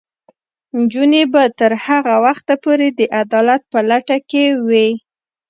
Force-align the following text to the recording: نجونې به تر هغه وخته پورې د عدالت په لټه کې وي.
نجونې 0.77 1.23
به 1.33 1.43
تر 1.59 1.71
هغه 1.85 2.15
وخته 2.25 2.53
پورې 2.63 2.87
د 2.99 3.01
عدالت 3.21 3.61
په 3.71 3.79
لټه 3.89 4.17
کې 4.29 4.45
وي. 4.67 4.89